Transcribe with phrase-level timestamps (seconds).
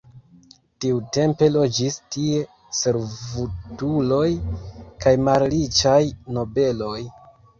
[0.83, 2.39] Tiutempe loĝis tie
[2.77, 4.25] servutuloj
[5.05, 6.01] kaj malriĉaj
[6.39, 6.99] nobeloj.